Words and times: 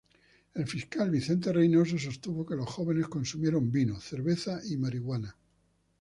El 0.55 0.65
fiscal 0.65 1.11
Vicente 1.11 1.53
Reinoso 1.53 1.99
sostuvo 1.99 2.43
que 2.43 2.55
los 2.55 2.65
jóvenes 2.67 3.07
consumieron 3.07 3.71
vino, 3.71 3.99
cerveza 3.99 4.59
y 4.67 4.75
marihuana. 4.75 5.37